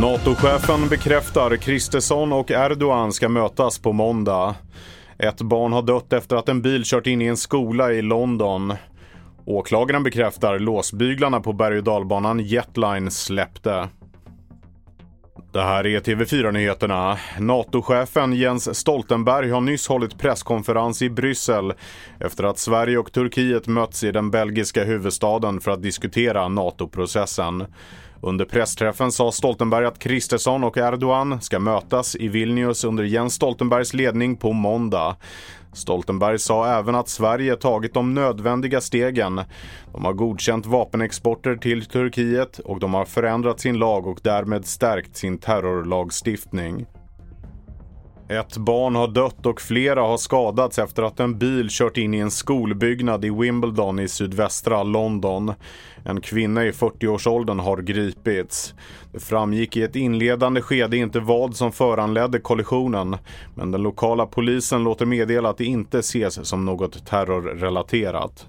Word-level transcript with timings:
NATO-chefen 0.00 0.88
bekräftar 0.90 1.56
Kristersson 1.56 2.32
och 2.32 2.50
Erdogan 2.50 3.12
ska 3.12 3.28
mötas 3.28 3.78
på 3.78 3.92
måndag. 3.92 4.54
Ett 5.18 5.42
barn 5.42 5.72
har 5.72 5.82
dött 5.82 6.12
efter 6.12 6.36
att 6.36 6.48
en 6.48 6.62
bil 6.62 6.82
kört 6.84 7.06
in 7.06 7.22
i 7.22 7.26
en 7.26 7.36
skola 7.36 7.92
i 7.92 8.02
London. 8.02 8.74
Åklagaren 9.44 10.02
bekräftar 10.02 10.58
låsbyglarna 10.58 11.40
på 11.40 11.52
berg 11.52 11.78
och 11.78 11.84
dalbanan 11.84 12.40
Jetline 12.40 13.10
släppte. 13.10 13.88
Det 15.56 15.62
här 15.62 15.86
är 15.86 16.00
TV4-nyheterna. 16.00 17.18
NATO-chefen 17.38 18.32
Jens 18.32 18.78
Stoltenberg 18.78 19.50
har 19.50 19.60
nyss 19.60 19.88
hållit 19.88 20.18
presskonferens 20.18 21.02
i 21.02 21.10
Bryssel 21.10 21.72
efter 22.20 22.44
att 22.44 22.58
Sverige 22.58 22.98
och 22.98 23.12
Turkiet 23.12 23.66
mötts 23.66 24.04
i 24.04 24.12
den 24.12 24.30
belgiska 24.30 24.84
huvudstaden 24.84 25.60
för 25.60 25.70
att 25.70 25.82
diskutera 25.82 26.48
NATO-processen. 26.48 27.66
Under 28.20 28.44
pressträffen 28.44 29.12
sa 29.12 29.32
Stoltenberg 29.32 29.86
att 29.86 29.98
Kristersson 29.98 30.64
och 30.64 30.76
Erdogan 30.76 31.40
ska 31.40 31.58
mötas 31.58 32.16
i 32.16 32.28
Vilnius 32.28 32.84
under 32.84 33.04
Jens 33.04 33.34
Stoltenbergs 33.34 33.94
ledning 33.94 34.36
på 34.36 34.52
måndag. 34.52 35.16
Stoltenberg 35.72 36.38
sa 36.38 36.78
även 36.78 36.94
att 36.94 37.08
Sverige 37.08 37.56
tagit 37.56 37.94
de 37.94 38.14
nödvändiga 38.14 38.80
stegen. 38.80 39.40
De 39.92 40.04
har 40.04 40.12
godkänt 40.12 40.66
vapenexporter 40.66 41.56
till 41.56 41.84
Turkiet 41.84 42.58
och 42.58 42.80
de 42.80 42.94
har 42.94 43.04
förändrat 43.04 43.60
sin 43.60 43.78
lag 43.78 44.06
och 44.06 44.20
därmed 44.22 44.66
stärkt 44.66 45.16
sin 45.16 45.38
terrorlagstiftning. 45.38 46.86
Ett 48.28 48.56
barn 48.56 48.94
har 48.94 49.08
dött 49.08 49.46
och 49.46 49.60
flera 49.60 50.00
har 50.00 50.16
skadats 50.16 50.78
efter 50.78 51.02
att 51.02 51.20
en 51.20 51.38
bil 51.38 51.68
kört 51.70 51.96
in 51.96 52.14
i 52.14 52.18
en 52.18 52.30
skolbyggnad 52.30 53.24
i 53.24 53.30
Wimbledon 53.30 53.98
i 53.98 54.08
sydvästra 54.08 54.82
London. 54.82 55.52
En 56.04 56.20
kvinna 56.20 56.64
i 56.64 56.70
40-årsåldern 56.70 57.58
har 57.58 57.76
gripits. 57.76 58.74
Det 59.12 59.20
framgick 59.20 59.76
i 59.76 59.82
ett 59.82 59.96
inledande 59.96 60.62
skede 60.62 60.96
inte 60.96 61.20
vad 61.20 61.56
som 61.56 61.72
föranledde 61.72 62.38
kollisionen 62.38 63.16
men 63.54 63.70
den 63.70 63.82
lokala 63.82 64.26
polisen 64.26 64.84
låter 64.84 65.06
meddela 65.06 65.48
att 65.48 65.58
det 65.58 65.64
inte 65.64 65.98
ses 65.98 66.48
som 66.48 66.64
något 66.64 67.06
terrorrelaterat. 67.06 68.46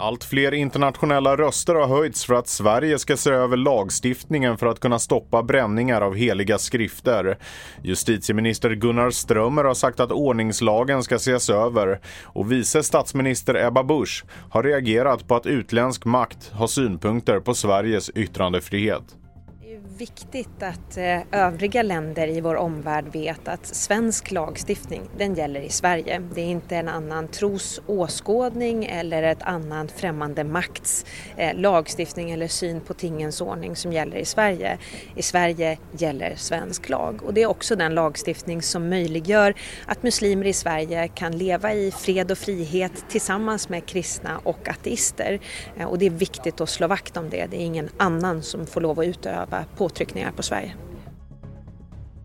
Allt 0.00 0.24
fler 0.24 0.54
internationella 0.54 1.36
röster 1.36 1.74
har 1.74 1.86
höjts 1.86 2.24
för 2.24 2.34
att 2.34 2.48
Sverige 2.48 2.98
ska 2.98 3.16
se 3.16 3.30
över 3.30 3.56
lagstiftningen 3.56 4.58
för 4.58 4.66
att 4.66 4.80
kunna 4.80 4.98
stoppa 4.98 5.42
bränningar 5.42 6.00
av 6.00 6.14
heliga 6.14 6.58
skrifter. 6.58 7.38
Justitieminister 7.82 8.70
Gunnar 8.70 9.10
Strömmer 9.10 9.64
har 9.64 9.74
sagt 9.74 10.00
att 10.00 10.12
ordningslagen 10.12 11.02
ska 11.02 11.14
ses 11.14 11.50
över 11.50 12.00
och 12.24 12.52
vice 12.52 12.82
statsminister 12.82 13.66
Ebba 13.66 13.82
Busch 13.82 14.24
har 14.50 14.62
reagerat 14.62 15.28
på 15.28 15.36
att 15.36 15.46
utländsk 15.46 16.04
makt 16.04 16.50
har 16.52 16.66
synpunkter 16.66 17.40
på 17.40 17.54
Sveriges 17.54 18.10
yttrandefrihet 18.10 19.16
det 19.70 19.76
är 19.76 19.98
viktigt 19.98 20.62
att 20.62 20.96
eh, 20.96 21.20
övriga 21.32 21.82
länder 21.82 22.28
i 22.28 22.40
vår 22.40 22.54
omvärld 22.54 23.04
vet 23.12 23.48
att 23.48 23.66
svensk 23.66 24.30
lagstiftning, 24.30 25.02
den 25.18 25.34
gäller 25.34 25.60
i 25.60 25.68
Sverige. 25.68 26.22
Det 26.34 26.40
är 26.40 26.46
inte 26.46 26.76
en 26.76 26.88
annan 26.88 27.28
tros 27.28 27.80
åskådning 27.86 28.84
eller 28.84 29.22
ett 29.22 29.42
annan 29.42 29.88
främmande 29.88 30.44
makts 30.44 31.06
eh, 31.36 31.54
lagstiftning 31.54 32.30
eller 32.30 32.48
syn 32.48 32.80
på 32.80 32.94
tingens 32.94 33.40
ordning 33.40 33.76
som 33.76 33.92
gäller 33.92 34.16
i 34.16 34.24
Sverige. 34.24 34.78
I 35.16 35.22
Sverige 35.22 35.78
gäller 35.92 36.34
svensk 36.36 36.88
lag 36.88 37.22
och 37.22 37.34
det 37.34 37.42
är 37.42 37.46
också 37.46 37.76
den 37.76 37.94
lagstiftning 37.94 38.62
som 38.62 38.88
möjliggör 38.88 39.54
att 39.86 40.02
muslimer 40.02 40.46
i 40.46 40.52
Sverige 40.52 41.08
kan 41.08 41.38
leva 41.38 41.74
i 41.74 41.90
fred 41.90 42.30
och 42.30 42.38
frihet 42.38 43.04
tillsammans 43.08 43.68
med 43.68 43.86
kristna 43.86 44.40
och 44.42 44.68
ateister. 44.68 45.40
Eh, 45.76 45.86
och 45.86 45.98
det 45.98 46.06
är 46.06 46.10
viktigt 46.10 46.60
att 46.60 46.70
slå 46.70 46.86
vakt 46.86 47.16
om 47.16 47.30
det. 47.30 47.46
Det 47.50 47.56
är 47.56 47.64
ingen 47.64 47.88
annan 47.96 48.42
som 48.42 48.66
får 48.66 48.80
lov 48.80 49.00
att 49.00 49.06
utöva 49.06 49.59
påtryckningar 49.76 50.32
på 50.32 50.42
Sverige. 50.42 50.74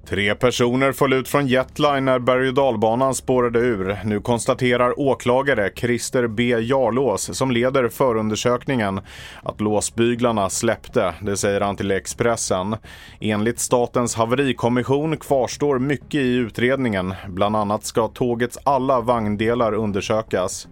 Tre 0.10 0.36
personer 0.36 0.92
föll 0.92 1.14
ut 1.14 1.28
från 1.28 1.48
Jetline 1.48 2.06
när 2.06 2.20
berg 2.20 2.48
och 2.48 2.54
dalbanan 2.54 3.16
spårade 3.16 3.60
ur. 3.60 4.00
Nu 4.04 4.20
konstaterar 4.20 5.00
åklagare 5.00 5.72
Christer 5.76 6.28
B 6.28 6.44
Jarlås, 6.44 7.38
som 7.38 7.52
leder 7.52 7.90
förundersökningen, 7.90 9.02
att 9.44 9.62
låsbyglarna 9.62 10.50
släppte. 10.50 11.14
Det 11.22 11.38
säger 11.38 11.62
han 11.62 11.76
till 11.76 11.92
Expressen. 11.92 12.76
Enligt 13.20 13.60
Statens 13.60 14.16
haverikommission 14.16 15.18
kvarstår 15.18 15.80
mycket 15.80 16.22
i 16.22 16.36
utredningen. 16.36 17.14
Bland 17.28 17.56
annat 17.56 17.86
ska 17.86 18.08
tågets 18.08 18.58
alla 18.64 19.02
vagndelar 19.02 19.74
undersökas. 19.74 20.68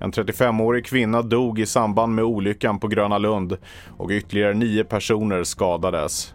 En 0.00 0.12
35-årig 0.12 0.86
kvinna 0.86 1.22
dog 1.22 1.60
i 1.60 1.66
samband 1.66 2.14
med 2.14 2.24
olyckan 2.24 2.80
på 2.80 2.88
Gröna 2.88 3.18
Lund 3.18 3.56
och 3.96 4.10
ytterligare 4.10 4.54
nio 4.54 4.84
personer 4.84 5.44
skadades. 5.44 6.34